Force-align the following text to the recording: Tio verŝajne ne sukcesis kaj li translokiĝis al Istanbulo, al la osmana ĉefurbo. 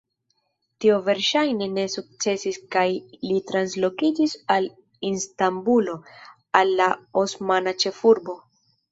Tio 0.83 0.93
verŝajne 1.07 1.65
ne 1.73 1.81
sukcesis 1.95 2.55
kaj 2.75 2.85
li 3.31 3.35
translokiĝis 3.51 4.33
al 4.55 4.65
Istanbulo, 5.09 5.93
al 6.61 6.73
la 6.81 6.87
osmana 7.25 7.75
ĉefurbo. 7.85 8.37